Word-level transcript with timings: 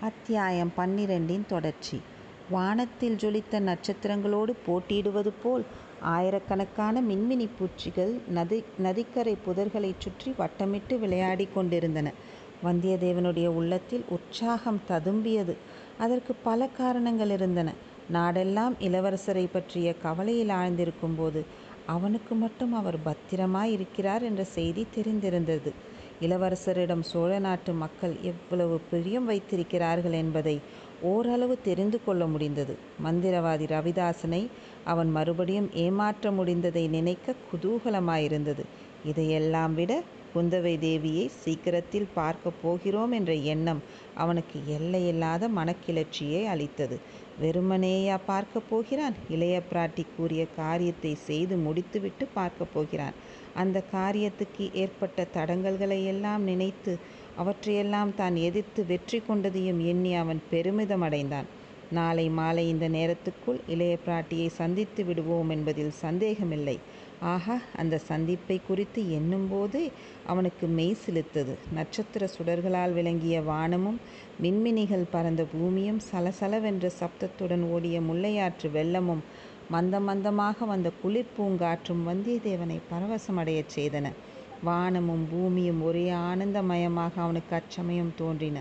அத்தியாயம் 0.00 0.72
பன்னிரெண்டின் 0.76 1.46
தொடர்ச்சி. 1.46 1.98
வானத்தில் 2.50 3.14
ஜொலித்த 3.14 3.60
நட்சத்திரங்களோடு 3.60 4.52
போட்டியிடுவது 4.66 5.32
போல் 5.42 5.64
ஆயிரக்கணக்கான 6.06 7.02
மின்மினி 7.02 7.48
பூச்சிகள் 7.58 8.12
நதி 8.28 8.62
நதிக்கரை 8.78 9.36
புதர்களைச் 9.46 10.00
சுற்றி 10.00 10.34
வட்டமிட்டு 10.38 10.98
விளையாடிக் 10.98 11.54
கொண்டிருந்தன. 11.54 12.12
வந்தியத்தேவனுடைய 12.64 13.46
உள்ளத்தில் 13.46 14.04
உற்சாகம் 14.08 14.82
ததும்பியது. 14.90 15.54
அதற்கு 15.98 16.34
பல 16.42 16.66
காரணங்கள் 16.66 17.30
இருந்தன. 17.30 17.68
நாடெல்லாம் 18.12 18.76
இளவரசரை 18.80 19.46
பற்றிய 19.46 19.94
கவலையில் 19.98 20.48
ஆழ்ந்திருக்கும் 20.48 21.16
போது 21.16 21.42
அவனுக்கு 21.86 22.34
மட்டும் 22.34 22.72
அவர் 22.72 23.02
பத்திரமாய் 23.02 23.72
இருக்கிறார் 23.72 24.22
என்ற 24.22 24.44
செய்தி 24.44 24.86
தெரிந்திருந்தது. 24.94 25.72
இளவரசரிடம் 26.20 27.00
சோழ 27.00 27.38
நாட்டு 27.38 27.72
மக்கள் 27.72 28.14
எவ்வளவு 28.22 28.80
பிரியம் 28.90 29.24
வைத்திருக்கிறார்கள் 29.24 30.12
என்பதை 30.12 30.56
ஓரளவு 31.02 31.54
தெரிந்து 31.62 31.98
கொள்ள 32.04 32.26
முடிந்தது. 32.26 32.74
மந்திரவாதி 33.04 33.66
ரவிதாசனை 33.66 34.42
அவன் 34.84 35.10
மறுபடியும் 35.10 35.70
ஏமாற்ற 35.74 36.30
முடிந்ததை 36.30 36.88
நினைக்க 36.88 37.34
குதூகலமாயிருந்தது. 37.50 38.64
இதையெல்லாம் 39.04 39.74
விட 39.74 40.02
குந்தவை 40.34 40.72
தேவியை 40.78 41.26
சீக்கிரத்தில் 41.42 42.08
பார்க்க 42.14 42.50
போகிறோம் 42.62 43.12
என்ற 43.12 43.34
எண்ணம் 43.34 43.82
அவனுக்கு 44.14 44.58
எல்லையில்லாத 44.66 45.48
மனக்கிளர்ச்சியை 45.48 46.42
அளித்தது. 46.44 46.96
வெறுமனேயா 47.42 48.18
பார்க்க 48.26 48.60
போகிறான்? 48.70 49.14
இளைய 49.28 49.56
பிராட்டி 49.72 50.04
கூறிய 50.16 50.46
காரியத்தை 50.56 51.14
செய்து 51.14 51.56
முடித்துவிட்டு 51.56 52.26
பார்க்க 52.34 52.74
போகிறான். 52.74 53.16
அந்த 53.56 53.78
காரியத்துக்கு 53.92 54.64
ஏற்பட்ட 54.74 55.26
தடங்கல்களை 55.36 56.00
எல்லாம் 56.04 56.44
நினைத்து 56.44 56.94
அவற்றையெல்லாம் 57.36 58.12
தான் 58.14 58.36
எதிர்த்து 58.46 58.80
வெற்றி 58.86 59.18
கொண்டதையும் 59.20 59.80
எண்ணி 59.86 60.12
அவன் 60.14 60.42
பெருமிதம் 60.50 61.02
அடைந்தான் 61.02 61.48
நாளை 61.92 62.26
மாலை 62.28 62.62
இந்த 62.68 62.86
நேரத்துக்குள் 62.88 63.58
இளைய 63.68 63.94
பிராட்டியை 64.06 64.46
சந்தித்து 64.52 65.02
விடுவோம் 65.04 65.50
என்பதில் 65.50 65.92
சந்தேகமில்லை. 66.00 66.74
ஆஹா 67.24 67.56
அந்த 67.76 68.00
சந்திப்பை 68.08 68.56
குறித்து 68.60 69.00
எண்ணும்போதே 69.10 69.84
அவனுக்கு 70.26 70.66
மெய் 70.68 70.98
சிலுத்தது 71.02 71.54
நட்சத்திர 71.74 72.24
சுடர்களால் 72.26 72.92
விளங்கிய 72.92 73.36
வானமும் 73.42 73.98
மின்மினிகள் 74.42 75.10
பறந்த 75.10 75.44
பூமியும் 75.52 76.00
சலசலவென்ற 76.10 76.86
சப்தத்துடன் 77.00 77.64
ஓடிய 77.70 78.00
முல்லையாற்று 78.00 78.70
வெள்ளமும் 78.70 79.22
மந்த 79.70 79.96
மந்தமாக 80.00 80.66
வந்த 80.66 80.88
குளிர் 81.02 81.32
பூங்காற்றும் 81.36 82.02
வந்தியத்தேவனை 82.08 82.76
பரவசமடையச் 82.90 83.72
செய்தன. 83.76 84.06
வானமும் 84.62 85.24
பூமியும் 85.28 85.80
ஒரே 85.80 86.04
ஆனந்தமயமாக 86.26 87.14
அவனுக்கு 87.16 87.54
அச்சமயம் 87.54 88.12
தோன்றின. 88.14 88.58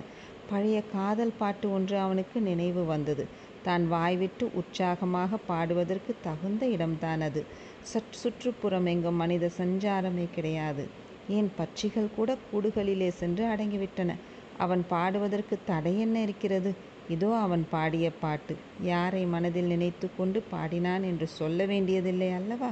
பழைய 0.47 0.77
காதல் 0.87 1.35
பாட்டு 1.37 1.67
ஒன்று 1.69 1.95
அவனுக்கு 1.97 2.37
நினைவு 2.41 2.81
வந்தது. 2.85 3.25
தான் 3.61 3.83
வாய்விட்டு 3.87 4.45
உற்சாகமாக 4.53 5.39
பாடுவதற்கு 5.47 6.13
தகுந்த 6.19 6.63
இடம்தான் 6.67 7.21
அது. 7.21 7.43
சற்று 7.83 8.17
சுற்றுப்புறம் 8.19 8.85
எங்கும் 8.85 9.21
மனித 9.23 9.51
சஞ்சாரமே 9.57 10.27
கிடையாது. 10.29 10.85
ஏன் 11.29 11.49
பட்சிகள் 11.57 12.09
கூட 12.11 12.31
கூடுகளிலே 12.49 13.09
சென்று 13.21 13.45
அடங்கிவிட்டன? 13.53 14.11
அவன் 14.59 14.83
பாடுவதற்கு 14.87 15.55
தடை 15.63 15.93
என்ன 15.99 16.17
இருக்கிறது? 16.21 16.71
இதோ 17.09 17.29
அவன் 17.37 17.63
பாடிய 17.69 18.07
பாட்டு. 18.19 18.53
யாரை 18.83 19.23
மனதில் 19.25 19.71
நினைத்து 19.73 20.07
கொண்டு 20.13 20.39
பாடினான் 20.43 21.03
என்று 21.03 21.27
சொல்ல 21.35 21.65
வேண்டியதில்லை 21.65 22.29
அல்லவா? 22.31 22.69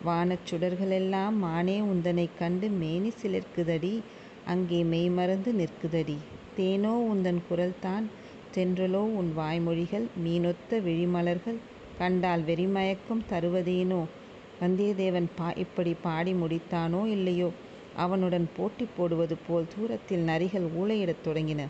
வானச் 0.00 0.46
சுடர்களெல்லாம் 0.48 1.36
மானே 1.38 1.76
உந்தனை 1.90 2.26
கண்டு 2.34 2.68
மேனி 2.80 3.10
சிலிர்க்குதடி 3.20 3.92
அங்கே 4.46 4.80
மெய்மறந்து 4.84 5.50
நிற்குதடி. 5.52 6.16
தேனோ 6.56 6.94
உந்தன் 7.12 7.42
குரல்தான் 7.48 8.06
தென்றலோ 8.54 9.02
உன் 9.18 9.30
வாய்மொழிகள் 9.36 10.06
மீனொத்த 10.24 10.80
விழிமலர்கள் 10.80 11.60
கண்டால் 11.98 12.42
வெறிமயக்கம் 12.42 13.26
தருவதேனோ? 13.30 14.00
வந்தியத்தேவன் 14.60 15.28
பா 15.36 15.48
இப்படி 15.64 15.92
பாடி 16.02 16.32
முடித்தானோ 16.34 17.02
இல்லையோ? 17.14 17.48
அவனுடன் 17.96 18.46
போட்டி 18.56 18.84
போடுவது 18.96 19.36
போல் 19.46 19.70
தூரத்தில் 19.74 20.26
நரிகள் 20.28 20.66
ஊளையிடத் 20.76 21.24
தொடங்கின. 21.24 21.62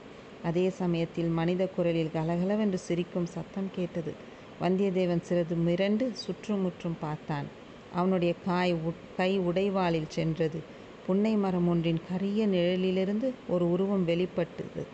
அதே 0.42 0.68
சமயத்தில் 0.68 1.26
மனித 1.26 1.66
குரலில் 1.66 2.10
கலகலவென்று 2.12 2.78
சிரிக்கும் 2.78 3.26
சத்தம் 3.26 3.70
கேட்டது. 3.72 4.14
வந்தியத்தேவன் 4.60 5.20
சிறிது 5.20 5.56
மிரண்டு 5.56 6.12
சுற்றுமுற்றும் 6.12 6.96
பார்த்தான். 7.00 7.46
அவனுடைய 7.94 8.34
காய் 8.44 8.76
கை 9.16 9.40
உடைவாளில் 9.40 10.08
சென்றது. 10.08 10.60
புன்னை 11.06 11.36
மரம் 11.36 11.68
ஒன்றின் 11.68 12.00
கரிய 12.10 12.46
நிழலிலிருந்து 12.46 13.30
ஒரு 13.48 13.70
உருவம் 13.70 14.04
வெளிப்பட்டது. 14.04 14.86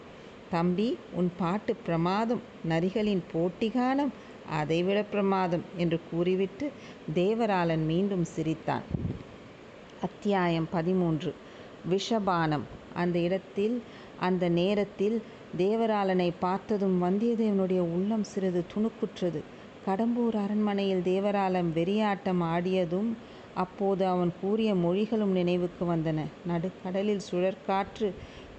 தம்பி 0.50 0.98
உன் 1.12 1.32
பாட்டு 1.38 1.76
பிரமாதம். 1.76 2.40
நரிகளின் 2.68 3.22
போட்டிகானம் 3.32 4.12
அதைவிட 4.50 5.02
பிரமாதம் 5.02 5.62
என்று 5.76 6.00
கூறிவிட்டு 6.10 6.70
தேவராளன் 7.14 7.84
மீண்டும் 7.86 8.24
சிரித்தான். 8.24 8.82
அத்தியாயம் 10.02 10.68
பதிமூன்று. 10.70 11.34
விஷபானம். 11.90 12.66
அந்த 12.94 13.18
இடத்தில் 13.18 13.82
அந்த 14.20 14.48
நேரத்தில் 14.48 15.22
தேவராளனை 15.56 16.32
பார்த்ததும் 16.40 17.02
வந்தியத்தேவனுடைய 17.02 17.78
உள்ளம் 17.78 18.22
சிறிது 18.22 18.64
துணுக்குற்றது. 18.74 19.42
கடம்பூர் 19.86 20.36
அரண்மனையில் 20.36 21.02
தேவராளன் 21.02 21.70
வெறியாட்டம் 21.74 22.42
ஆடியதும் 22.42 23.16
அப்போது 23.54 24.06
அவன் 24.06 24.32
கூறிய 24.40 24.74
மொழிகளும் 24.74 25.32
நினைவுக்கு 25.32 25.96
வந்தன. 25.96 26.24
நடுக்கடலில் 26.46 27.26
சுழற்காற்று 27.30 28.14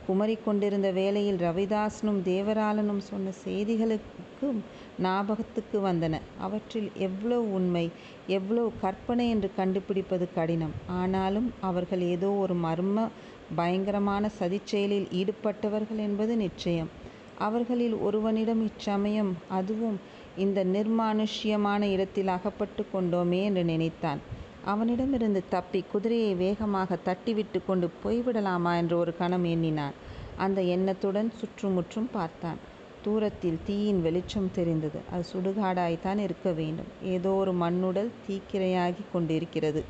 குமரி 0.07 0.37
கொண்டிருந்த 0.45 0.91
வேளையில் 0.91 1.37
ரவிதாசனும் 1.37 2.19
தேவராளனும் 2.25 2.97
சொன்ன 2.97 3.31
செய்திகளுக்கும் 3.45 4.59
ஞாபகத்துக்கு 5.01 5.79
வந்தன. 5.79 6.19
அவற்றில் 6.37 6.91
எவ்வளவு 6.95 7.53
உண்மை 7.53 7.89
எவ்வளவு 8.27 8.71
கற்பனை 8.81 9.29
என்று 9.29 9.51
கண்டுபிடிப்பது 9.55 10.27
கடினம். 10.35 10.73
ஆனாலும் 10.87 11.53
அவர்கள் 11.61 11.99
ஏதோ 11.99 12.31
ஒரு 12.31 12.53
மர்ம 12.53 13.07
பயங்கரமான 13.55 14.29
சதிச்செயலில் 14.39 15.07
ஈடுபட்டவர்கள் 15.11 15.97
என்பது 15.97 16.35
நிச்சயம். 16.35 16.89
அவர்களில் 17.37 17.95
ஒருவனிடம் 17.95 18.61
இச்சமயம் 18.65 19.37
அதுவும் 19.47 19.99
இந்த 20.37 20.63
நிர்மானுஷ்யமான 20.63 21.81
இடத்தில் 21.81 22.27
அகப்பட்டு 22.27 22.85
கொண்டோமே 22.93 23.43
என்று 23.43 23.63
நினைத்தான். 23.63 24.19
அவனிடமிருந்து 24.65 25.43
தப்பி 25.49 25.83
குதிரையை 25.91 26.35
வேகமாக 26.35 26.97
தட்டிவிட்டு 27.05 27.59
கொண்டு 27.65 27.89
போய்விடலாமா 28.03 28.75
என்று 28.77 28.97
ஒரு 28.97 29.17
கணம் 29.17 29.43
எண்ணினான். 29.43 29.93
அந்த 30.37 30.61
எண்ணத்துடன் 30.61 31.31
சுற்றுமுற்றும் 31.35 32.09
பார்த்தான். 32.11 32.59
தூரத்தில் 33.01 33.59
தீயின் 33.65 34.01
வெளிச்சம் 34.01 34.51
தெரிந்தது. 34.51 34.99
அது 35.11 35.25
சுடுகாடாய்த்தான் 35.33 36.17
இருக்க 36.17 36.51
வேண்டும். 36.51 36.87
ஏதோ 37.03 37.29
ஒரு 37.29 37.53
மண்ணுடல் 37.53 38.11
தீக்கிரையாகி 38.27 39.03
கொண்டிருக்கிறது. 39.13 39.83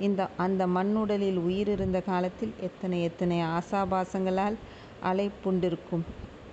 இந்த 0.00 0.28
அந்த 0.36 0.66
மண்ணுடலில் 0.66 1.36
உயிர் 1.36 1.68
இருந்த 1.68 2.00
காலத்தில் 2.00 2.52
எத்தனை 2.60 3.02
எத்தனை 3.02 3.40
ஆசாபாசங்களால் 3.42 4.56
அலைப்புண்டிருக்கும்? 5.04 6.04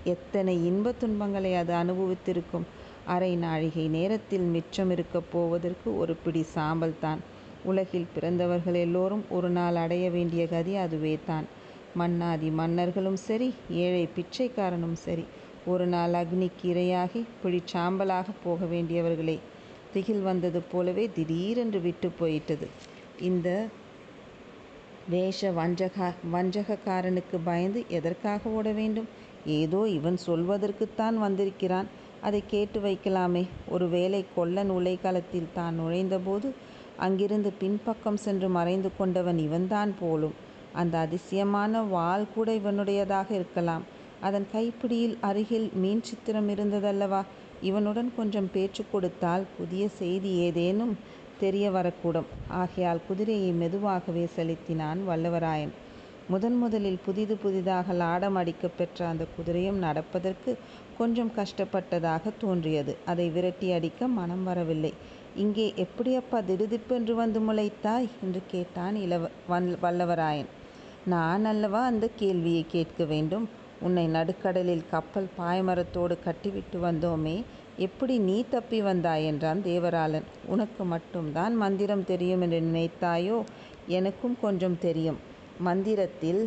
எத்தனை 0.04 0.66
இன்ப 0.66 0.92
துன்பங்களை 0.92 1.56
அது 1.56 1.74
அனுபவித்திருக்கும்? 1.74 2.66
அரை 3.06 3.36
நாழிகை 3.36 3.88
நேரத்தில் 3.88 4.42
மிச்சம் 4.42 4.92
இருக்கப் 4.92 5.32
போவதற்கு 5.32 5.98
ஒரு 5.98 6.16
பிடி 6.16 6.44
சாம்பல் 6.44 7.00
தான். 7.00 7.22
உலகில் 7.64 8.12
பிறந்தவர்கள் 8.14 8.74
எல்லோரும் 8.74 9.24
ஒரு 9.30 9.50
நாள் 9.50 9.76
அடைய 9.76 10.10
வேண்டிய 10.10 10.48
கதி 10.48 10.76
அதுவே 10.76 11.20
தான். 11.26 11.48
மன்னாதி 11.96 12.50
மன்னர்களும் 12.50 13.20
சரி 13.28 13.54
ஏழை 13.70 14.08
பிச்சைக்காரனும் 14.16 14.98
சரி 15.06 15.26
ஒரு 15.66 15.86
நாள் 15.86 16.14
அக்னிக்கு 16.14 16.64
இரையாகி 16.64 17.26
பிடிச்சாம்பலாக 17.44 18.26
போக 18.44 18.66
வேண்டியவர்களே. 18.66 19.40
திகில் 19.94 20.22
வந்தது 20.22 20.62
போலவே 20.62 21.10
திடீரென்று 21.16 21.80
விட்டு 21.82 22.10
போயிட்டது. 22.20 22.68
இந்த 23.22 23.50
வேஷ 25.10 25.50
வஞ்சகா 25.52 26.08
வஞ்சகக்காரனுக்கு 26.34 27.38
பயந்து 27.44 27.80
எதற்காக 27.88 28.50
ஓட 28.50 28.72
வேண்டும்? 28.72 29.08
ஏதோ 29.46 29.80
இவன் 29.88 30.18
சொல்வதற்குத்தான் 30.26 31.16
வந்திருக்கிறான். 31.16 31.88
அதை 32.22 32.42
கேட்டு 32.48 32.80
வைக்கலாமே. 32.80 33.44
ஒருவேளை 33.68 34.22
கொல்லன் 34.36 34.72
உலைக்களத்தில் 34.72 35.54
தான் 35.54 35.76
நுழைந்தபோது 35.80 36.50
அங்கிருந்து 36.98 37.52
பின்பக்கம் 37.52 38.18
சென்று 38.18 38.50
மறைந்து 38.50 38.90
கொண்டவன் 38.98 39.38
இவன்தான் 39.38 39.94
போலும். 40.00 40.36
அந்த 40.74 40.96
அதிசயமான 40.98 41.82
வாள் 41.94 42.28
கூட 42.36 42.52
இவனுடையதாக 42.54 43.32
இருக்கலாம். 43.32 43.86
அதன் 44.20 44.48
கைப்பிடியில் 44.54 45.16
அருகில் 45.22 45.70
மீன் 45.74 46.04
சித்திரம் 46.04 46.50
இருந்ததல்லவா? 46.50 47.22
இவனுடன் 47.62 48.12
கொஞ்சம் 48.16 48.52
பேச்சு 48.54 48.84
கொடுத்தால் 48.92 49.44
புதிய 49.58 49.84
செய்தி 50.00 50.32
ஏதேனும்? 50.38 50.94
தெரிய 51.42 51.66
வரக்கூடும். 51.72 52.30
ஆகையால் 52.56 53.06
குதிரையை 53.08 53.52
மெதுவாகவே 53.54 54.26
செலுத்தினான் 54.36 55.00
வல்லவராயன் 55.08 55.74
முதன் 56.28 56.58
முதலில் 56.58 57.00
புதிது 57.06 57.36
புதிதாக 57.38 57.94
லாடம் 57.94 58.36
அடிக்கப் 58.36 58.78
பெற்ற 58.78 59.08
அந்த 59.08 59.24
குதிரையும் 59.34 59.80
நடப்பதற்கு 59.80 60.52
கொஞ்சம் 60.98 61.32
கஷ்டப்பட்டதாக 61.36 62.32
தோன்றியது. 62.42 62.98
அதை 63.06 63.30
விரட்டி 63.30 63.72
அடிக்க 63.72 64.08
மனம் 64.18 64.44
வரவில்லை. 64.44 64.92
இங்கே 65.36 65.66
எப்படியப்பா 65.78 66.40
திடுதிப்பென்று 66.46 67.16
வந்து 67.16 67.40
முளைத்தாய்? 67.42 68.10
என்று 68.24 68.42
கேட்டான் 68.48 68.96
இளவ 68.98 69.30
வல் 69.48 69.78
வல்லவராயன் 69.84 70.50
நான் 71.06 71.46
அல்லவா 71.46 71.86
அந்த 71.86 72.10
கேள்வியை 72.16 72.66
கேட்க 72.68 73.04
வேண்டும்? 73.06 73.46
உன்னை 73.82 74.06
நடுக்கடலில் 74.08 74.90
கப்பல் 74.90 75.30
பாய்மரத்தோடு 75.38 76.16
கட்டிவிட்டு 76.20 76.80
வந்தோமே. 76.82 77.36
எப்படி 77.82 78.18
நீ 78.20 78.44
தப்பி 78.50 78.82
வந்தாய் 78.82 79.26
என்றான் 79.26 79.62
தேவராளன். 79.66 80.28
உனக்கு 80.46 80.84
மட்டும்தான் 80.84 81.56
மந்திரம் 81.56 82.06
தெரியும் 82.06 82.42
என்று 82.42 82.60
நினைத்தாயோ? 82.62 83.38
எனக்கும் 83.88 84.38
கொஞ்சம் 84.42 84.78
தெரியும். 84.80 85.20
மந்திரத்தில் 85.60 86.42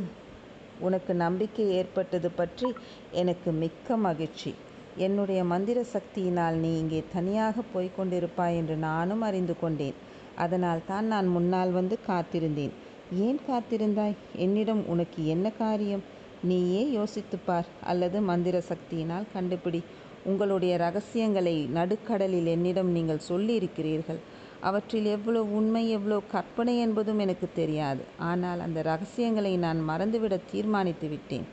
உனக்கு 0.78 1.14
நம்பிக்கை 1.14 1.70
ஏற்பட்டது 1.70 2.30
பற்றி 2.30 2.68
எனக்கு 3.12 3.50
மிக்க 3.52 3.96
மகிழ்ச்சி. 3.96 4.54
என்னுடைய 4.96 5.44
மந்திர 5.44 5.84
சக்தியினால் 5.92 6.56
நீ 6.56 6.78
இங்கே 6.78 7.02
தனியாக 7.12 7.60
போய்கொண்டிருப்பாய் 7.74 8.56
என்று 8.56 8.76
நானும் 8.76 9.20
அறிந்து 9.20 9.56
கொண்டேன். 9.60 9.98
அதனால் 10.36 10.86
தான் 10.86 11.06
நான் 11.06 11.26
முன்னால் 11.26 11.70
வந்து 11.70 11.98
காத்திருந்தேன். 12.08 12.74
ஏன் 13.20 13.40
காத்திருந்தாய்? 13.48 14.16
என்னிடம் 14.36 14.86
உனக்கு 14.86 15.26
என்ன 15.26 15.50
காரியம்? 15.58 16.04
நீயே 16.42 16.90
யோசித்துப் 16.90 17.46
பார் 17.46 17.66
அல்லது 17.82 18.20
மந்திர 18.20 18.62
சக்தியினால் 18.68 19.30
கண்டுபிடி. 19.34 19.80
உங்களுடைய 20.24 20.76
ரகசியங்களை 20.76 21.56
நடுக்கடலில் 21.78 22.48
என்னிடம் 22.54 22.90
நீங்கள் 22.96 23.26
சொல்லியிருக்கிறீர்கள். 23.28 24.20
அவற்றில் 24.60 25.08
எவ்வளோ 25.16 25.40
உண்மை 25.58 25.82
எவ்வளோ 25.90 26.18
கற்பனை 26.34 26.74
என்பதும் 26.78 27.18
எனக்கு 27.18 27.48
தெரியாது. 27.54 28.02
ஆனால் 28.30 28.60
அந்த 28.60 28.82
ரகசியங்களை 28.82 29.52
நான் 29.56 29.80
மறந்துவிட 29.90 30.36
தீர்மானித்து 30.52 31.08
விட்டேன். 31.08 31.46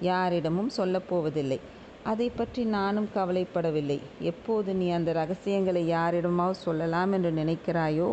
யாரிடமும் 0.00 0.70
சொல்லப்போவதில்லை. 0.76 1.58
அதை 2.04 2.26
பற்றி 2.30 2.62
நானும் 2.64 3.08
கவலைப்படவில்லை. 3.14 3.96
எப்போது 4.30 4.70
நீ 4.74 4.86
அந்த 4.90 5.10
ரகசியங்களை 5.12 5.82
யாரிடமாவது 5.86 6.58
சொல்லலாம் 6.66 7.12
என்று 7.12 7.30
நினைக்கிறாயோ 7.32 8.10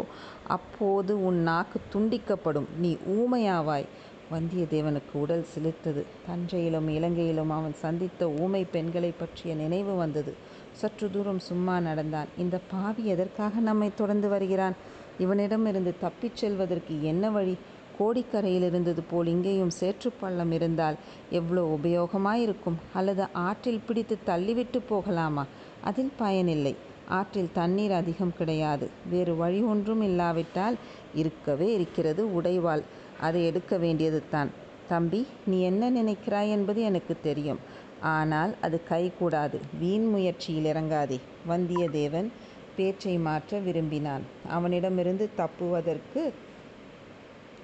அப்போது 0.56 1.12
உன் 1.28 1.40
நாக்கு 1.50 1.80
துண்டிக்கப்படும். 1.94 2.68
நீ 2.78 2.92
ஊமையாவாய். 3.18 3.88
வந்தியத்தேவனுக்கு 4.32 5.14
உடல் 5.14 5.46
சிலிர்த்தது. 5.54 6.02
தஞ்சையிலும் 6.28 6.88
இலங்கையிலும் 6.88 7.50
அவன் 7.50 7.74
சந்தித்த 7.74 8.30
ஊமை 8.30 8.66
பெண்களை 8.66 9.12
பற்றிய 9.12 9.56
நினைவு 9.56 9.96
வந்தது. 9.96 10.32
சற்று 10.72 11.12
தூரம் 11.12 11.40
சும்மா 11.40 11.80
நடந்தான். 11.80 12.28
இந்த 12.38 12.60
பாவி 12.72 13.06
எதற்காக 13.06 13.60
நம்மை 13.60 13.92
தொடர்ந்து 13.96 14.30
வருகிறான்? 14.30 14.76
இவனிடமிருந்து 15.20 15.94
தப்பிச் 16.00 16.36
செல்வதற்கு 16.36 17.04
என்ன 17.04 17.30
வழி? 17.30 17.56
கோடிக்கரையில் 18.00 18.66
இருந்தது 18.66 19.02
போல் 19.02 19.28
இங்கேயும் 19.28 19.76
சேற்றுப்பள்ளம் 19.80 20.52
இருந்தால் 20.52 20.98
எவ்வளோ 21.30 21.78
உபயோகமாயிருக்கும்? 21.78 22.80
அல்லது 22.94 23.28
ஆற்றில் 23.34 23.86
பிடித்து 23.88 24.18
தள்ளிவிட்டு 24.26 24.80
போகலாமா? 24.90 25.46
அதில் 25.84 26.12
பயனில்லை. 26.18 26.76
ஆற்றில் 27.10 27.54
தண்ணீர் 27.54 27.92
அதிகம் 27.92 28.36
கிடையாது. 28.38 28.90
வேறு 29.10 29.36
வழி 29.36 29.62
ஒன்றும் 29.62 30.02
இல்லாவிட்டால் 30.02 30.76
இருக்கவே 31.14 31.74
இருக்கிறது 31.74 32.42
உடைவாள். 32.42 32.84
அதை 33.20 33.46
எடுக்க 33.46 33.78
வேண்டியது 33.78 34.24
தான் 34.30 34.52
தம்பி 34.88 35.28
நீ 35.46 35.62
என்ன 35.62 35.90
நினைக்கிறாய் 35.90 36.50
என்பது 36.50 36.82
எனக்கு 36.82 37.20
தெரியும். 37.22 37.60
ஆனால் 38.00 38.56
அது 38.62 38.82
கைகூடாது 38.90 39.60
வீண் 39.80 40.08
முயற்சியில் 40.08 40.66
இறங்காதே. 40.66 41.20
வந்தியத்தேவன் 41.50 42.28
பேச்சை 42.76 43.18
மாற்ற 43.18 43.60
விரும்பினான். 43.60 44.22
அவனிடமிருந்து 44.48 45.30
தப்புவதற்கு 45.36 46.34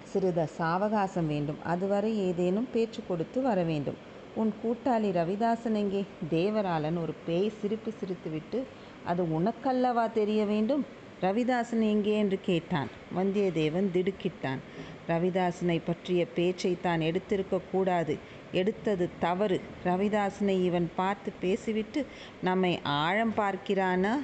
சிறிது 0.04 0.48
சாவகாசம் 0.58 1.28
வேண்டும். 1.28 1.60
அதுவரை 1.64 2.28
ஏதேனும் 2.28 2.68
பேச்சு 2.74 3.02
கொடுத்து 3.08 3.42
வர 3.42 3.64
வேண்டும். 3.64 3.96
உன் 4.36 4.54
கூட்டாளி 4.64 5.10
ரவிதாசன் 5.12 5.74
எங்கே? 5.74 6.06
தேவராளன் 6.30 7.02
ஒரு 7.02 7.14
பேய் 7.26 7.52
சிரிப்பு 7.62 7.94
சிரித்துவிட்டு 8.00 8.64
அது 9.06 9.24
உனக்கல்லவா 9.24 10.12
தெரிய 10.12 10.46
வேண்டும்? 10.46 10.86
ரவிதாசன் 11.22 11.80
எங்கே? 11.80 12.18
என்று 12.18 12.40
கேட்டான். 12.42 12.90
வந்தியத்தேவன் 13.18 13.90
திடுக்கிட்டான். 13.94 14.60
ரவிதாசனை 15.08 15.82
பற்றிய 15.86 16.28
பேச்சை 16.28 16.78
தான் 16.82 17.00
எடுத்திருக்கக்கூடாது 17.00 18.18
எடுத்தது 18.52 19.10
தவறு. 19.20 19.62
ரவிதாசனை 19.86 20.64
இவன் 20.64 20.92
பார்த்து 20.96 21.32
பேசிவிட்டு 21.42 22.06
நம்மை 22.42 22.80
ஆழம் 22.84 23.34
பார்க்கிறானா? 23.38 24.18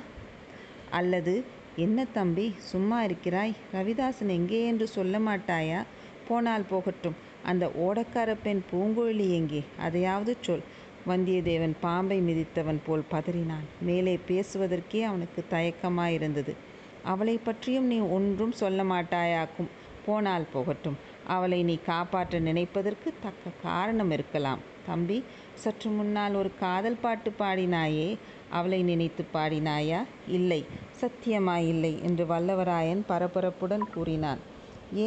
அல்லது 0.90 1.44
என்ன 1.76 2.06
தம்பி 2.06 2.54
சும்மா 2.58 3.04
இருக்கிறாய்? 3.04 3.54
ரவிதாசன் 3.74 4.28
எங்கே 4.28 4.66
என்று 4.66 4.88
சொல்ல 4.88 5.20
மாட்டாயா? 5.20 5.84
போனால் 6.28 6.66
போகட்டும். 6.70 7.16
அந்த 7.44 7.66
ஓடக்கார 7.68 8.36
பெண் 8.44 8.62
பூங்குழலி 8.72 9.30
எங்கே? 9.30 9.64
அதையாவது 9.78 10.38
சொல். 10.42 10.64
வந்தியத்தேவன் 11.08 11.74
பாம்பை 11.80 12.22
மிதித்தவன் 12.22 12.80
போல் 12.86 13.04
பதறினான். 13.12 13.68
மேலே 13.82 14.20
பேசுவதற்கே 14.28 15.02
அவனுக்கு 15.04 15.46
தயக்கமாயிருந்தது. 15.50 16.56
அவளை 17.04 17.38
பற்றியும் 17.38 17.86
நீ 17.86 18.00
ஒன்றும் 18.00 18.52
சொல்ல 18.52 18.84
மாட்டாயாக்கும். 18.84 19.70
போனால் 20.08 20.52
போகட்டும். 20.54 20.98
அவளை 21.28 21.60
நீ 21.64 21.76
காப்பாற்ற 21.86 22.40
நினைப்பதற்கு 22.40 23.10
தக்க 23.22 23.54
காரணம் 23.64 24.12
இருக்கலாம். 24.12 24.62
தம்பி 24.86 25.18
சற்று 25.64 25.90
முன்னால் 25.92 26.36
ஒரு 26.36 26.52
காதல் 26.60 27.02
பாட்டு 27.02 27.30
பாடினாயே 27.40 28.10
அவளை 28.50 28.80
நினைத்து 28.84 29.24
பாடினாயா? 29.34 30.00
இல்லை 30.28 30.62
சத்தியமா 31.02 31.56
இல்லை 31.68 31.94
என்று 32.04 32.26
வல்லவராயன் 32.26 33.02
பரபரப்புடன் 33.10 33.86
கூறினான். 33.94 34.42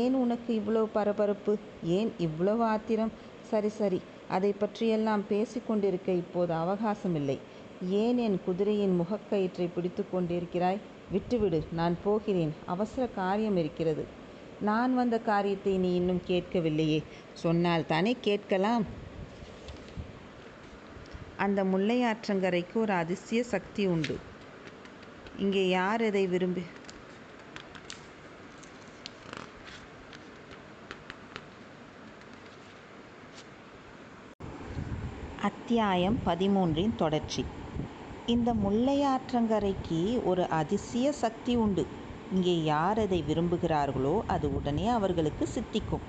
ஏன் 0.00 0.14
உனக்கு 0.14 0.50
இவ்வளவு 0.54 0.88
பரபரப்பு? 0.88 1.52
ஏன் 1.98 2.10
இவ்வளவு 2.18 2.62
ஆத்திரம்? 2.64 3.12
சரி 3.50 3.70
சரி 3.80 4.00
அதை 4.28 4.50
பற்றியெல்லாம் 4.52 5.22
பேசிக்கொண்டிருக்க 5.30 6.08
இப்போது 6.22 6.52
அவகாசமில்லை. 6.54 7.38
ஏன் 8.02 8.18
என் 8.18 8.40
குதிரையின் 8.46 8.96
முகக்கயிற்றை 9.00 9.66
பிடித்து 9.74 10.02
கொண்டிருக்கிறாய்? 10.12 10.80
விட்டுவிடு 11.10 11.60
நான் 11.72 11.96
போகிறேன். 12.04 12.52
அவசர 12.66 13.04
காரியம் 13.20 13.56
இருக்கிறது. 13.56 14.04
நான் 14.60 14.94
வந்த 14.94 15.18
காரியத்தை 15.20 15.78
நீ 15.78 15.94
இன்னும் 15.94 16.22
கேட்கவில்லையே. 16.26 17.02
சொன்னால் 17.32 17.86
தானே 17.86 18.16
கேட்கலாம். 18.20 18.84
அந்த 21.36 21.64
முல்லையாற்றங்கரைக்கு 21.64 22.74
ஒரு 22.74 22.92
அதிசய 22.92 23.42
சக்தி 23.42 23.86
உண்டு. 23.86 24.18
இங்கே 25.38 25.68
யார் 25.68 26.00
எதை 26.00 26.26
விரும்பி? 26.26 26.62
அத்தியாயம் 35.40 36.18
பதிமூன்றின் 36.26 36.96
தொடர்ச்சி. 36.96 37.44
இந்த 38.26 38.54
முல்லையாற்றங்கரைக்கு 38.54 40.24
ஒரு 40.24 40.48
அதிசய 40.48 41.12
சக்தி 41.12 41.56
உண்டு. 41.56 41.86
இங்கே 42.34 42.54
யார் 42.64 42.98
அதை 43.04 43.20
விரும்புகிறார்களோ 43.28 44.14
அது 44.34 44.46
உடனே 44.56 44.86
அவர்களுக்கு 44.88 45.44
சித்திக்கும். 45.54 46.04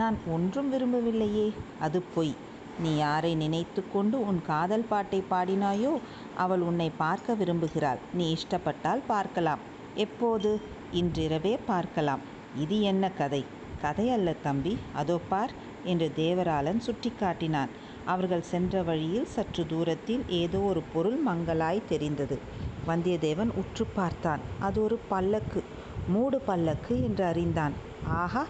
நான் 0.00 0.16
ஒன்றும் 0.34 0.68
விரும்பவில்லையே 0.72 1.48
அது 1.86 1.98
பொய். 2.14 2.34
நீ 2.82 2.90
யாரை 2.96 3.32
நினைத்து 3.34 3.80
கொண்டு 3.92 4.16
உன் 4.28 4.40
காதல் 4.42 4.86
பாட்டை 4.90 5.20
பாடினாயோ 5.32 5.92
அவள் 6.44 6.62
உன்னை 6.68 6.88
பார்க்க 7.02 7.34
விரும்புகிறாள். 7.34 8.00
நீ 8.18 8.26
இஷ்டப்பட்டால் 8.36 9.02
பார்க்கலாம். 9.12 9.64
எப்போது? 10.04 10.50
இன்றிரவே 11.00 11.54
பார்க்கலாம். 11.66 12.22
இது 12.64 12.76
என்ன 12.92 13.10
கதை? 13.20 13.42
கதை 13.82 14.06
அல்ல 14.10 14.30
தம்பி. 14.46 14.74
அதோ 14.94 15.16
பார் 15.28 15.52
என்று 15.84 16.08
தேவராளன் 16.16 16.80
சுட்டிக்காட்டினான். 16.86 17.70
அவர்கள் 18.04 18.48
சென்ற 18.52 18.82
வழியில் 18.82 19.30
சற்று 19.34 19.62
தூரத்தில் 19.66 20.24
ஏதோ 20.42 20.60
ஒரு 20.70 20.82
பொருள் 20.92 21.18
மங்கலாய் 21.28 21.88
தெரிந்தது. 21.88 22.38
வந்தியத்தேவன் 22.86 23.50
உற்று 23.54 23.86
பார்த்தான். 23.94 24.40
அது 24.58 24.82
ஒரு 24.82 24.98
பல்லக்கு 25.08 25.64
மூடு 26.08 26.40
பல்லக்கு 26.40 27.02
என்று 27.02 27.24
அறிந்தான். 27.24 27.72
ஆஹா 28.06 28.46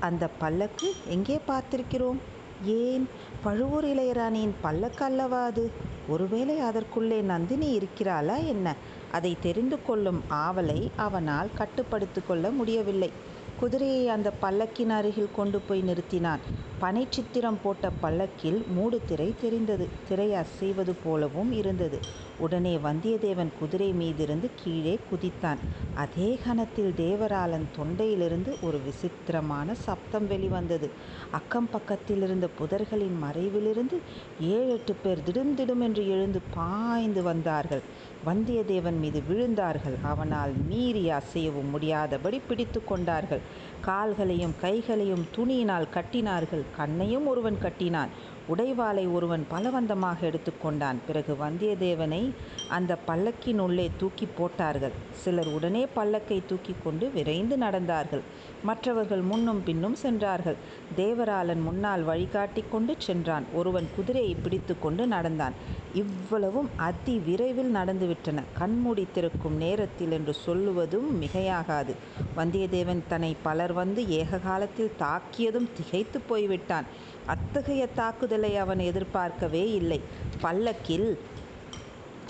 அந்த 0.00 0.28
பல்லக்கு 0.28 0.92
எங்கே 1.06 1.40
பார்த்திருக்கிறோம்? 1.48 2.16
ஏன்? 2.64 3.08
பழுவூர் 3.42 3.84
இளையராணியின் 3.84 4.54
பல்லக்கு 4.60 5.04
அல்லவா 5.04 5.44
அது? 5.44 5.70
ஒருவேளை 6.08 6.58
அதற்குள்ளே 6.58 7.20
நந்தினி 7.20 7.70
இருக்கிறாளா 7.70 8.36
என்ன? 8.36 8.74
அதை 9.12 9.36
தெரிந்து 9.40 9.78
கொள்ளும் 9.82 10.24
ஆவலை 10.30 10.90
அவனால் 10.96 11.48
கட்டுப்படுத்தி 11.54 12.20
கொள்ள 12.26 12.50
முடியவில்லை. 12.50 13.12
குதிரையை 13.60 14.08
அந்த 14.08 14.32
பல்லக்கின் 14.42 14.88
அருகில் 14.88 15.34
கொண்டு 15.36 15.60
போய் 15.60 15.82
நிறுத்தினான். 15.82 16.38
பனை 16.78 17.06
சித்திரம் 17.10 17.58
போட்ட 17.62 17.90
பல்லக்கில் 18.00 18.64
மூடு 18.74 19.00
திரை 19.06 19.34
தெரிந்தது. 19.40 19.88
திரை 20.08 20.34
அசைவது 20.34 20.92
போலவும் 21.04 21.52
இருந்தது. 21.52 21.98
உடனே 22.38 22.76
வந்தியத்தேவன் 22.76 23.52
குதிரை 23.60 23.92
மீதிருந்து 23.92 24.48
கீழே 24.64 24.98
குதித்தான். 25.10 25.60
அதே 25.94 26.38
கணத்தில் 26.44 26.94
தேவராளன் 26.96 27.66
தொண்டையிலிருந்து 27.76 28.62
ஒரு 28.62 28.80
விசித்திரமான 28.80 29.74
சப்தம் 29.74 30.26
வெளிவந்தது. 30.26 30.90
அக்கம் 31.30 31.68
பக்கத்தில் 31.70 32.22
இருந்த 32.22 32.48
புதர்களின் 32.58 33.18
மறைவிலிருந்து 33.22 33.98
ஏழு 34.40 34.68
எட்டு 34.68 34.94
பேர் 35.02 35.24
திடும் 35.26 35.54
திடும் 35.56 35.80
என்று 35.80 36.08
எழுந்து 36.08 36.42
பாய்ந்து 36.54 37.22
வந்தார்கள். 37.22 37.82
வந்தியத்தேவன் 38.26 38.98
மீது 38.98 39.22
விழுந்தார்கள். 39.30 39.96
அவனால் 40.02 40.52
மீறி 40.68 41.10
அசையவும் 41.10 41.70
முடியாதபடி 41.70 42.40
பிடித்து 42.48 42.84
கொண்டார்கள். 42.84 43.40
கால்களையும் 43.80 44.54
கைகளையும் 44.60 45.26
துணியினால் 45.36 45.88
கட்டினார்கள். 45.94 46.64
கண்ணையும் 46.76 47.26
ஒருவன் 47.26 47.58
கட்டினான். 47.58 48.08
உடைவாளை 48.48 49.12
ஒருவன் 49.12 49.46
பலவந்தமாக 49.50 50.18
எடுத்துக்கொண்டான் 50.20 50.98
பிறகு 51.06 51.36
வந்தியத்தேவனை 51.40 52.30
அந்த 52.68 52.98
பல்லக்கின் 53.06 53.58
உள்ளே 53.58 53.90
தூக்கி 53.96 54.26
போட்டார்கள். 54.38 54.92
சிலர் 55.12 55.46
உடனே 55.46 55.86
பல்லக்கை 55.96 56.38
தூக்கி 56.46 56.74
கொண்டு 56.84 57.10
விரைந்து 57.14 57.56
நடந்தார்கள். 57.56 58.20
மற்றவர்கள் 58.62 59.20
முன்னும் 59.20 59.62
பின்னும் 59.64 59.94
சென்றார்கள். 59.94 60.58
தேவராளன் 60.96 61.62
முன்னால் 61.62 62.02
வழிகாட்டி 62.02 62.64
கொண்டு 62.70 62.94
சென்றான். 62.98 63.46
ஒருவன் 63.52 63.88
குதிரையை 63.96 64.34
பிடித்து 64.34 64.76
கொண்டு 64.78 65.06
நடந்தான். 65.06 65.52
இவ்வளவும் 65.94 66.70
அதி 66.76 67.16
விரைவில் 67.18 67.74
நடந்துவிட்டன. 67.74 68.42
கண்மூடி 68.58 69.06
திறக்கும் 69.14 69.56
நேரத்தில் 69.56 70.10
என்று 70.10 70.34
சொல்லுவதும் 70.46 71.08
மிகையாகாது. 71.22 71.94
வந்தியத்தேவன் 72.36 73.02
தன்னை 73.08 73.36
பலர் 73.42 73.72
வந்து 73.72 74.08
ஏக 74.20 74.38
காலத்தில் 74.38 74.94
தாக்கியதும் 74.98 75.68
திகைத்து 75.76 76.20
போய்விட்டான். 76.20 77.12
அத்தகைய 77.26 77.86
தாக்குதலை 77.86 78.56
அவன் 78.56 78.78
எதிர்பார்க்கவே 78.78 79.72
இல்லை. 79.72 80.00
பல்லக்கில் 80.40 81.18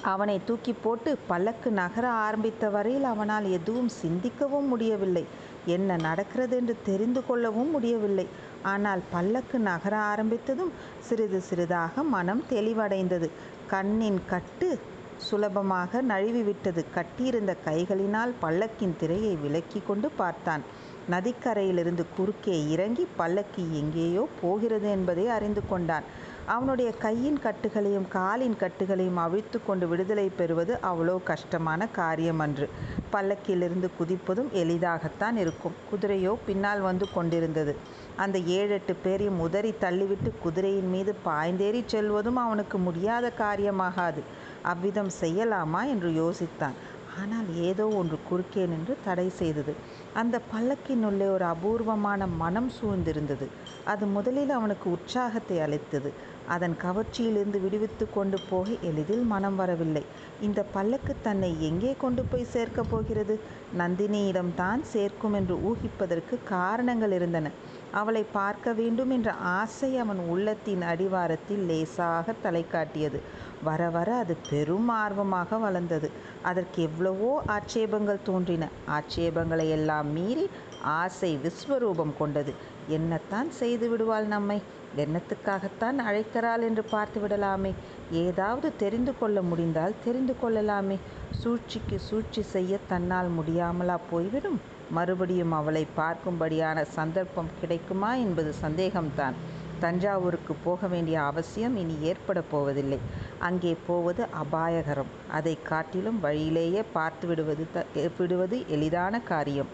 அவனை 0.03 0.41
தூக்கி 0.45 0.73
போட்டு 0.73 1.19
பல்லக்கு 1.27 1.71
நகர 1.71 2.09
ஆரம்பித்த 2.09 2.69
வரையில் 2.69 3.05
அவனால் 3.05 3.47
எதுவும் 3.51 3.91
சிந்திக்கவும் 4.03 4.69
முடியவில்லை. 4.73 5.25
என்ன 5.67 5.97
நடக்கிறது 5.97 6.57
என்று 6.57 6.77
தெரிந்து 6.85 7.27
கொள்ளவும் 7.27 7.71
முடியவில்லை. 7.71 8.27
ஆனால் 8.63 9.03
பல்லக்கு 9.11 9.59
நகர 9.59 9.95
ஆரம்பித்ததும் 9.97 10.73
சிறிது 11.01 11.41
சிறிதாக 11.41 12.03
மனம் 12.03 12.45
தெளிவடைந்தது. 12.51 13.31
கண்ணின் 13.67 14.21
கட்டு 14.27 14.81
சுலபமாக 15.17 16.03
நழுவிவிட்டது. 16.03 16.85
கட்டியிருந்த 16.95 17.57
கைகளினால் 17.65 18.33
பல்லக்கின் 18.43 18.97
திரையை 18.97 19.35
விலக்கி 19.37 19.83
கொண்டு 19.87 20.11
பார்த்தான். 20.11 20.65
நதிக்கரையிலிருந்து 21.11 22.05
குறுக்கே 22.17 22.69
இறங்கி 22.69 23.07
பல்லக்கு 23.17 23.63
எங்கேயோ 23.73 24.29
போகிறது 24.41 24.89
என்பதை 24.91 25.29
அறிந்து 25.29 25.63
கொண்டான். 25.69 26.07
அவனுடைய 26.47 26.91
கையின் 26.99 27.39
கட்டுகளையும் 27.39 28.09
காலின் 28.09 28.57
கட்டுகளையும் 28.61 29.17
அவிழ்த்து 29.17 29.59
கொண்டு 29.67 29.87
விடுதலை 29.89 30.29
பெறுவது 30.29 30.79
அவ்வளோ 30.83 31.23
கஷ்டமான 31.25 31.87
காரியம் 31.87 32.39
அன்று. 32.39 32.69
பல்லக்கிலிருந்து 33.13 33.91
குதிப்பதும் 33.99 34.51
எளிதாகத்தான் 34.53 35.37
இருக்கும். 35.37 35.75
குதிரையோ 35.91 36.37
பின்னால் 36.47 36.81
வந்து 36.81 37.07
கொண்டிருந்தது. 37.15 37.75
அந்த 38.17 38.39
ஏழெட்டு 38.39 38.95
பேரையும் 38.95 39.41
உதறி 39.41 39.75
தள்ளிவிட்டு 39.81 40.33
குதிரையின் 40.43 40.91
மீது 40.91 41.15
பாய்ந்தேறி 41.25 41.83
செல்வதும் 41.87 42.41
அவனுக்கு 42.45 42.79
முடியாத 42.79 43.33
காரியமாகாது. 43.39 44.23
அவ்விதம் 44.63 45.11
செய்யலாமா 45.21 45.81
என்று 45.87 46.11
யோசித்தான். 46.23 46.77
ஆனால் 47.23 47.49
ஏதோ 47.55 47.85
ஒன்று 47.89 48.19
குறுக்கே 48.29 48.67
நின்று 48.67 48.97
தடை 49.05 49.29
செய்தது. 49.29 49.75
அந்த 50.15 50.41
பல்லக்கினுள்ளே 50.53 51.27
ஒரு 51.31 51.45
அபூர்வமான 51.45 52.27
மனம் 52.27 52.71
சூழ்ந்திருந்தது. 52.83 53.47
அது 53.85 54.07
முதலில் 54.07 54.51
அவனுக்கு 54.51 54.91
உற்சாகத்தை 54.91 55.61
அளித்தது. 55.61 56.13
அதன் 56.49 56.77
கவர்ச்சியிலிருந்து 56.83 57.61
விடுவித்து 57.61 58.11
கொண்டு 58.11 58.39
போக 58.51 58.71
எளிதில் 58.83 59.23
மனம் 59.23 59.57
வரவில்லை. 59.57 60.03
இந்த 60.41 60.63
பல்லக்கு 60.63 61.17
தன்னை 61.23 61.57
எங்கே 61.61 61.95
கொண்டு 61.99 62.23
போய் 62.23 62.45
சேர்க்கப் 62.45 62.91
போகிறது? 62.91 63.41
நந்தினியிடம்தான் 63.79 64.81
சேர்க்கும் 64.83 65.33
என்று 65.33 65.57
ஊகிப்பதற்கு 65.57 66.39
காரணங்கள் 66.45 67.11
இருந்தன. 67.11 67.51
அவளை 67.93 68.25
பார்க்க 68.33 68.73
வேண்டும் 68.73 69.11
என்ற 69.11 69.33
ஆசை 69.33 69.99
அவன் 69.99 70.19
உள்ளத்தின் 70.19 70.83
அடிவாரத்தில் 70.83 71.65
லேசாக 71.67 72.35
தலை 72.43 72.67
காட்டியது 72.69 73.21
வர 73.63 73.91
வர 73.91 74.15
அது 74.15 74.37
பெரும் 74.51 74.89
ஆர்வமாக 74.89 75.59
வளர்ந்தது. 75.59 76.11
அதற்கு 76.43 76.83
எவ்வளவோ 76.83 77.43
ஆட்சேபங்கள் 77.47 78.25
தோன்றின. 78.25 78.69
ஆட்சேபங்களை 78.87 79.69
எல்லாம் 79.69 80.13
மீறி 80.13 80.49
ஆசை 80.81 81.39
விஸ்வரூபம் 81.45 82.17
கொண்டது. 82.19 82.55
என்னத்தான் 82.89 83.49
செய்து 83.49 83.89
விடுவாள் 83.89 84.27
நம்மை? 84.27 84.63
என்னத்துக்காகத்தான் 84.97 85.99
அழைக்கிறாள் 85.99 86.63
என்று 86.63 86.83
பார்த்து 86.83 87.21
விடலாமே 87.21 87.73
ஏதாவது 88.11 88.77
தெரிந்து 88.77 89.19
கொள்ள 89.19 89.43
முடிந்தால் 89.43 89.95
தெரிந்து 90.05 90.35
கொள்ளலாமே. 90.41 90.99
சூழ்ச்சிக்கு 91.31 91.99
சூழ்ச்சி 91.99 92.43
செய்ய 92.43 92.79
தன்னால் 92.89 93.29
முடியாமலா 93.39 93.99
போய்விடும். 94.11 94.61
மறுபடியும் 94.91 95.53
அவளை 95.53 95.87
பார்க்கும்படியான 95.97 96.83
சந்தர்ப்பம் 96.83 97.53
கிடைக்குமா 97.61 98.15
என்பது 98.15 98.55
சந்தேகம்தான். 98.63 99.33
தஞ்சாவூருக்கு 99.81 100.55
போக 100.65 100.87
வேண்டிய 100.87 101.23
அவசியம் 101.23 101.77
இனி 101.77 101.97
ஏற்பட 102.01 102.41
போவதில்லை. 102.41 102.99
அங்கே 103.39 103.77
போவது 103.87 104.27
அபாயகரம். 104.43 105.13
அதை 105.31 105.59
காட்டிலும் 105.63 106.21
வழியிலேயே 106.21 106.83
பார்த்து 106.93 107.27
விடுவது 107.27 107.67
த 107.75 107.85
விடுவது 108.19 108.65
எளிதான 108.69 109.21
காரியம். 109.21 109.67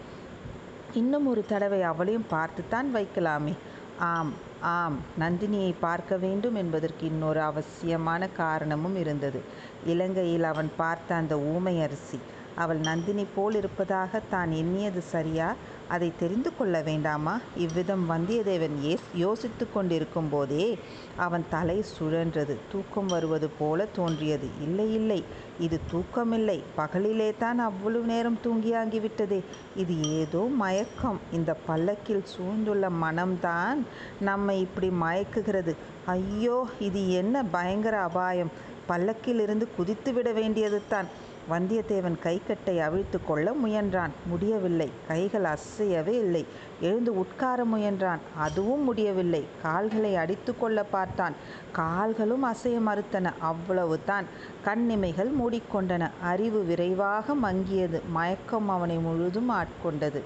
இன்னும் 0.93 1.27
ஒரு 1.27 1.45
தடவை 1.47 1.81
அவளையும் 1.81 2.25
பார்த்துத்தான் 2.29 2.95
வைக்கலாமே. 2.95 3.53
ஆம். 3.99 4.33
ஆம் 4.69 4.97
நந்தினியை 5.19 5.73
பார்க்க 5.79 6.17
வேண்டும் 6.17 6.55
என்பதற்கு 6.55 7.05
இன்னொரு 7.05 7.41
அவசியமான 7.41 8.27
காரணமும் 8.27 8.95
இருந்தது. 8.95 9.41
இலங்கையில் 9.85 10.43
அவன் 10.43 10.71
பார்த்த 10.77 11.15
அந்த 11.15 11.39
ஊமை 11.39 11.81
அரிசி 11.81 12.19
அவள் 12.55 12.79
நந்தினி 12.79 13.25
போல் 13.35 13.55
இருப்பதாக 13.55 14.21
தான் 14.29 14.51
எண்ணியது 14.51 15.01
சரியா? 15.01 15.55
அதை 15.87 16.11
தெரிந்து 16.19 16.55
கொள்ள 16.57 16.81
வேண்டாமா? 16.81 17.39
இவ்விதம் 17.55 18.09
வந்தியத்தேவன் 18.09 18.79
ஏஸ் 18.81 19.07
யோசித்து 19.15 19.67
கொண்டிருக்கும் 19.73 20.29
போதே 20.29 20.77
அவன் 21.15 21.45
தலை 21.49 21.83
சுழன்றது. 21.99 22.55
தூக்கம் 22.71 23.05
வருவது 23.05 23.49
போல 23.49 23.85
தோன்றியது. 23.85 24.49
இல்லை 24.61 24.93
இல்லை 24.93 25.23
இது 25.59 25.79
தூக்கமில்லை. 25.91 26.63
பகலிலே 26.77 27.33
தான் 27.37 27.59
அவ்வளவு 27.59 28.05
நேரம் 28.05 28.37
தூங்கியாகிவிட்டதே. 28.43 29.43
இது 29.75 30.01
ஏதோ 30.01 30.39
மயக்கம். 30.39 31.19
இந்த 31.31 31.53
பல்லக்கில் 31.53 32.23
சூழ்ந்துள்ள 32.23 32.89
மனம்தான் 33.03 33.85
நம்மை 34.19 34.59
இப்படி 34.59 34.89
மயக்குகிறது. 34.89 35.75
ஐயோ 36.05 36.67
இது 36.79 37.11
என்ன 37.11 37.43
பயங்கர 37.43 37.99
அபாயம். 37.99 38.51
பல்லக்கிலிருந்து 38.89 39.67
குதித்து 39.77 40.13
விட 40.13 40.31
வேண்டியது 40.31 40.81
தான் 40.89 41.07
வந்தியத்தேவன் 41.49 42.17
கைக்கட்டை 42.23 42.79
அவிழ்த்து 42.79 43.19
கொள்ள 43.25 43.51
முயன்றான். 43.51 44.09
முடியவில்லை. 44.25 44.89
கைகள் 45.07 45.43
அசையவே 45.43 46.07
இல்லை. 46.07 46.45
எழுந்து 46.81 47.17
உட்கார 47.17 47.63
முயன்றான். 47.63 48.19
அதுவும் 48.37 48.83
முடியவில்லை. 48.83 49.45
கால்களை 49.61 50.15
அடித்து 50.15 50.57
கொள்ள 50.57 50.83
பார்த்தான். 50.83 51.33
கால்களும் 51.71 52.45
அசைய 52.45 52.79
மறுத்தன. 52.79 53.31
அவ்வளவுதான். 53.39 54.25
கண்ணிமைகள் 54.63 55.31
மூடிக்கொண்டன. 55.41 56.09
அறிவு 56.21 56.63
விரைவாக 56.63 57.33
மங்கியது. 57.33 58.01
மயக்கம் 58.09 58.69
அவனை 58.69 58.97
முழுதும் 58.97 59.49
ஆட்கொண்டது. 59.49 60.21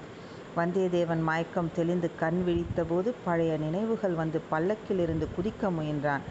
வந்தியத்தேவன் 0.56 1.22
மயக்கம் 1.28 1.70
தெளிந்து 1.74 2.08
கண் 2.20 2.38
விழித்தபோது 2.46 3.08
பழைய 3.24 3.52
நினைவுகள் 3.56 4.14
வந்து 4.14 4.38
பல்லக்கிலிருந்து 4.50 5.26
குதிக்க 5.36 5.70
முயன்றான். 5.78 6.22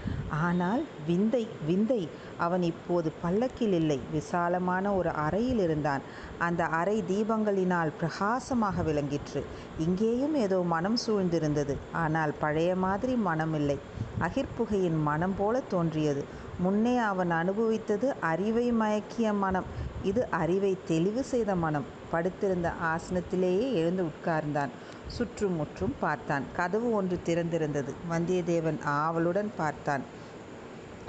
ஆனால் 0.48 0.84
விந்தை 1.08 1.48
விந்தை 1.65 2.00
அவன் 2.38 2.62
இப்போது 2.62 3.12
பல்லக்கில் 3.22 3.72
இல்லை. 3.72 4.00
விசாலமான 4.12 4.94
ஒரு 4.94 5.12
அறையில் 5.25 5.60
இருந்தான். 5.60 6.01
அந்த 6.38 6.63
அறை 6.79 6.98
தீபங்களினால் 7.12 7.96
பிரகாசமாக 8.00 8.82
விளங்கிற்று. 8.82 9.44
இங்கேயும் 9.77 10.36
ஏதோ 10.46 10.60
மனம் 10.74 10.98
சூழ்ந்திருந்தது. 11.08 11.75
ஆனால் 11.91 12.34
பழைய 12.39 12.72
மாதிரி 12.75 13.15
மனம் 13.29 13.53
இல்லை 13.53 13.77
அகிர்புகையின் 14.22 15.00
மனம் 15.01 15.38
போல 15.38 15.62
தோன்றியது. 15.75 16.24
முன்னே 16.59 16.97
அவன் 16.97 17.31
அனுபவித்தது 17.31 18.13
அறிவை 18.19 18.74
மயக்கிய 18.74 19.38
மனம். 19.38 19.63
இது 20.03 20.27
அறிவை 20.29 20.77
தெளிவு 20.88 21.24
செய்த 21.24 21.55
மனம். 21.55 21.83
படுத்திருந்த 22.12 22.71
ஆசனத்திலேயே 22.83 23.74
எழுந்து 23.74 24.03
உட்கார்ந்தான். 24.03 24.69
சுற்றும் 25.07 25.55
முற்றும் 25.55 25.95
பார்த்தான். 26.00 26.43
கதவு 26.55 26.91
ஒன்று 26.91 27.19
திறந்திருந்தது. 27.25 27.93
வந்தியத்தேவன் 28.12 28.81
ஆவலுடன் 28.83 29.51
பார்த்தான். 29.57 30.01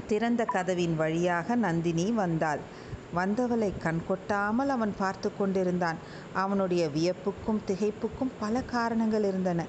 திறந்த 0.06 0.44
கதவின் 0.44 0.96
வழியாக 0.96 1.54
நந்தினி 1.54 2.10
வந்தாள். 2.10 2.58
வந்தவளை 3.14 3.72
கண்கொட்டாமல் 3.82 4.66
அவன் 4.66 4.94
பார்த்து 4.98 5.36
கொண்டிருந்தான். 5.38 5.96
அவனுடைய 6.32 6.88
வியப்புக்கும் 6.88 7.60
திகைப்புக்கும் 7.66 8.32
பல 8.40 8.62
காரணங்கள் 8.62 9.22
இருந்தன. 9.22 9.64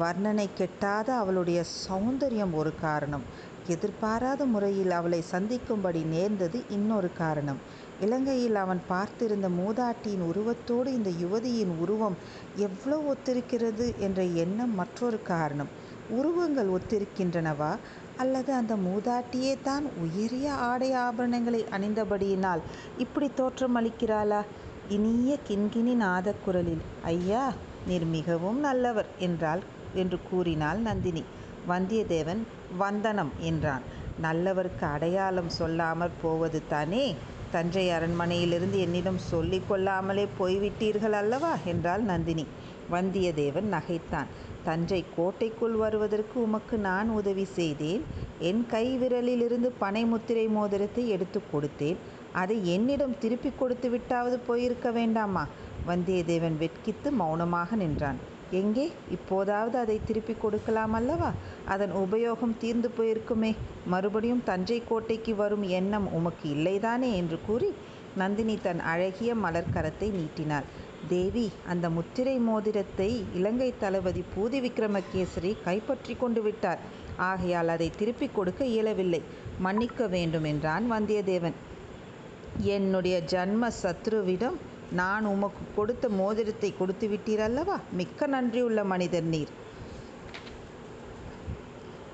வர்ணனை 0.00 0.48
கெட்டாத 0.58 1.08
அவளுடைய 1.16 1.64
சௌந்தரியம் 1.88 2.52
ஒரு 2.52 2.72
காரணம். 2.80 3.22
எதிர்பாராத 3.68 4.44
முறையில் 4.44 4.90
அவளை 4.90 5.20
சந்திக்கும்படி 5.22 6.02
நேர்ந்தது 6.02 6.62
இன்னொரு 6.68 7.10
காரணம். 7.12 7.60
இலங்கையில் 8.00 8.54
அவன் 8.54 8.80
பார்த்திருந்த 8.90 9.48
மூதாட்டியின் 9.60 10.24
உருவத்தோடு 10.30 10.86
இந்த 10.86 11.10
யுவதியின் 11.10 11.72
உருவம் 11.78 12.16
எவ்வளவு 12.56 13.14
ஒத்திருக்கிறது 13.14 13.86
என்ற 13.98 14.22
எண்ணம் 14.24 14.74
மற்றொரு 14.74 15.22
காரணம். 15.22 15.70
உருவங்கள் 16.10 16.68
ஒத்திருக்கின்றனவா? 16.68 17.72
அல்லது 18.16 18.52
அந்த 18.52 18.76
மூதாட்டியே 18.76 19.56
தான் 19.62 19.84
உயரிய 19.98 20.52
ஆடை 20.52 20.92
ஆபரணங்களை 20.92 21.60
அணிந்தபடியினால் 21.70 22.62
இப்படி 22.98 23.30
தோற்றமளிக்கிறாளா 23.36 24.40
இனிய 24.88 25.36
கிண்கிணி 25.48 25.94
நாதக்குரலில் 25.96 26.84
ஐயா 27.02 27.52
நீர் 27.86 28.06
மிகவும் 28.06 28.60
நல்லவர் 28.60 29.06
என்றாள் 29.18 29.60
என்று 29.94 30.18
கூறினாள் 30.30 30.78
நந்தினி. 30.78 31.22
வந்தியத்தேவன் 31.68 32.42
வந்தனம் 32.76 33.32
என்றான். 33.38 33.82
நல்லவருக்கு 34.22 34.84
அடையாளம் 34.92 35.50
சொல்லாமற் 35.58 36.10
போவது 36.22 36.62
தானே? 36.68 37.16
தஞ்சை 37.50 37.88
அரண்மனையிலிருந்து 37.88 38.78
என்னிடம் 38.78 39.18
சொல்லிக் 39.18 39.68
கொள்ளாமலே 39.68 40.28
போய்விட்டீர்கள் 40.40 41.10
அல்லவா? 41.10 41.56
என்றாள் 41.64 42.00
நந்தினி. 42.00 42.46
வந்தியத்தேவன் 42.92 43.72
நகைத்தான். 43.72 44.26
தஞ்சை 44.64 45.04
கோட்டைக்குள் 45.16 45.74
வருவதற்கு 45.74 46.42
உமக்கு 46.42 46.78
நான் 46.78 47.08
உதவி 47.08 47.44
செய்தேன். 47.44 48.04
என் 48.38 48.66
கை 48.66 48.98
விரலிலிருந்து 48.98 49.70
பனை 49.78 50.04
முத்திரை 50.04 50.46
மோதிரத்தை 50.46 51.08
எடுத்து 51.08 51.42
கொடுத்தேன். 51.52 51.96
அதை 52.32 52.72
என்னிடம் 52.72 53.18
திருப்பி 53.18 53.52
கொடுத்து 53.58 53.90
விட்டாவது 53.90 54.38
போயிருக்க 54.38 54.90
வேண்டாமா? 54.90 55.46
வந்தியத்தேவன் 55.88 56.56
வெட்கித்து 56.56 57.10
மௌனமாக 57.10 57.76
நின்றான். 57.76 58.36
எங்கே? 58.50 58.92
இப்போதாவது 59.10 59.78
அதை 59.78 60.00
திருப்பி 60.06 60.34
கொடுக்கலாம் 60.34 60.92
அல்லவா? 60.92 61.32
அதன் 61.66 61.90
உபயோகம் 61.90 62.58
தீர்ந்து 62.58 62.90
போயிருக்குமே. 62.98 63.56
மறுபடியும் 63.86 64.42
தஞ்சை 64.44 64.82
கோட்டைக்கு 64.88 65.36
வரும் 65.36 65.62
எண்ணம் 65.62 66.12
உமக்கு 66.12 66.48
இல்லைதானே? 66.48 67.14
என்று 67.14 67.38
கூறி 67.46 67.72
நந்தினி 68.16 68.58
தன் 68.62 68.80
அழகிய 68.80 69.34
மலர்கரத்தை 69.34 70.10
நீட்டினாள். 70.10 70.64
தேவி 71.08 71.52
அந்த 71.68 71.90
முத்திரை 71.90 72.38
மோதிரத்தை 72.38 73.24
இலங்கை 73.34 73.74
தளபதி 73.78 74.24
பூதி 74.36 74.60
விக்ரமகேசரி 74.60 75.56
கைப்பற்றி 75.64 76.14
கொண்டு 76.14 76.42
விட்டார். 76.42 76.78
ஆகையால் 77.16 77.68
அதை 77.68 77.90
திருப்பிக் 77.98 78.34
கொடுக்க 78.34 78.64
இயலவில்லை. 78.64 79.22
மன்னிக்க 79.58 80.06
வேண்டும் 80.06 80.44
என்றான் 80.44 80.92
வந்தியத்தேவன். 80.92 81.52
என்னுடைய 82.58 83.20
ஜன்ம 83.20 83.70
சத்ருவிடம் 83.82 84.56
நான் 84.92 85.24
உமக்கு 85.24 85.64
கொடுத்த 85.76 86.08
மோதிரத்தை 86.08 86.76
கொடுத்து 86.76 87.06
விட்டீரல்லவா 87.08 87.76
மிக்க 87.92 88.26
நன்றியுள்ள 88.26 88.84
மனிதர் 88.84 89.22
நீர். 89.22 89.48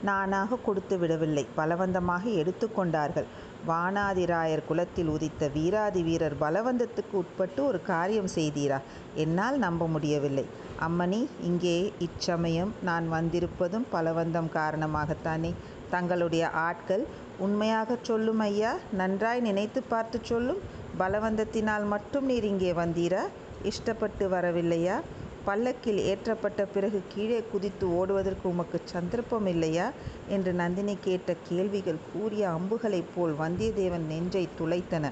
நானாக 0.02 0.56
கொடுத்து 0.56 0.98
விடவில்லை. 0.98 1.46
பலவந்தமாக 1.56 2.24
எடுத்துக்கொண்டார்கள் 2.30 3.28
வானாதிராயர் 3.68 4.64
குலத்தில் 4.66 5.08
உதித்த 5.08 5.48
வீராதி 5.48 6.02
வீரர் 6.02 6.36
பலவந்தத்துக்கு 6.40 7.12
உட்பட்டு 7.12 7.66
ஒரு 7.66 7.82
காரியம் 7.82 8.30
செய்தீரா 8.34 8.78
என்னால் 9.14 9.58
நம்ப 9.58 9.86
முடியவில்லை. 9.86 10.46
அம்மணி 10.88 11.28
இங்கே 11.40 11.92
இச்சமயம் 11.98 12.72
நான் 12.82 13.08
வந்திருப்பதும் 13.12 13.86
பலவந்தம் 13.92 14.50
காரணமாகத்தானே. 14.54 15.54
தங்களுடைய 15.90 16.50
ஆட்கள் 16.50 17.06
உண்மையாகச் 17.38 18.04
சொல்லும் 18.04 18.38
ஐயா 18.38 18.74
நன்றாய் 18.92 19.40
நினைத்து 19.40 19.82
பார்த்து 19.82 20.18
சொல்லும் 20.22 20.82
பலவந்தத்தினால் 20.98 21.84
மட்டும் 21.84 22.24
நீர் 22.24 22.44
இங்கே 22.44 22.72
வந்தீரா? 22.72 23.22
இஷ்டப்பட்டு 23.62 24.24
வரவில்லையா? 24.28 24.96
பல்லக்கில் 25.44 25.98
ஏற்றப்பட்ட 26.02 26.66
பிறகு 26.74 27.02
கீழே 27.08 27.44
குதித்து 27.52 27.96
ஓடுவதற்கு 27.96 28.48
உமக்கு 28.48 28.80
சந்தர்ப்பம் 28.84 29.46
இல்லையா 29.46 29.86
என்று 30.28 30.52
நந்தினி 30.52 30.96
கேட்ட 31.00 31.36
கேள்விகள் 31.48 32.04
கூறிய 32.12 32.48
அம்புகளைப் 32.48 33.10
போல் 33.14 33.34
வந்தியத்தேவன் 33.38 34.06
நெஞ்சை 34.06 34.48
துளைத்தன. 34.60 35.10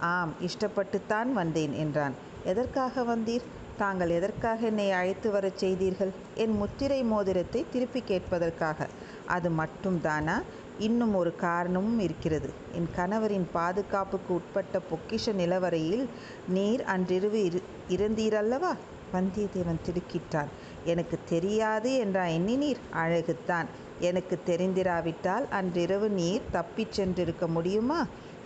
ஆம் 0.00 0.34
இஷ்டப்பட்டுத்தான் 0.40 1.32
வந்தேன் 1.32 1.72
என்றான். 1.72 2.14
எதற்காக 2.44 3.02
வந்தீர்? 3.02 3.46
தாங்கள் 3.76 4.10
எதற்காக 4.10 4.66
என்னை 4.66 4.90
அழைத்து 4.90 5.30
வரச் 5.30 5.58
செய்தீர்கள்? 5.58 6.10
என் 6.34 6.56
முத்திரை 6.56 7.02
மோதிரத்தை 7.02 7.64
திருப்பி 7.72 8.02
கேட்பதற்காக. 8.08 8.88
அது 9.26 9.50
மட்டும்தானா? 9.50 10.42
இன்னும் 10.80 11.14
ஒரு 11.14 11.36
காரணமும் 11.36 12.00
இருக்கிறது. 12.00 12.48
என் 12.74 12.88
கணவரின் 12.96 13.46
பாதுகாப்புக்கு 13.52 14.30
உட்பட்ட 14.34 14.80
பொக்கிஷ 14.90 15.32
நிலவரையில் 15.32 16.04
நீர் 16.48 16.82
அன்றிரவு 16.84 17.40
இரு 17.44 17.60
இருந்தீரல்லவா 17.88 18.72
வந்தியத்தேவன் 19.14 19.84
திடுக்கிட்டான். 19.86 20.50
எனக்கு 20.84 21.18
தெரியாது 21.28 21.90
என்றா 21.96 22.24
எண்ணினீர் 22.36 22.82
அழகுத்தான். 22.94 23.68
எனக்கு 24.00 24.38
தெரிந்திராவிட்டால் 24.46 25.48
அன்றிரவு 25.50 26.08
நீர் 26.10 26.42
தப்பிச் 26.50 27.00
சென்றிருக்க 27.00 27.46
முடியுமா? 27.48 28.00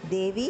தேவி 0.09 0.47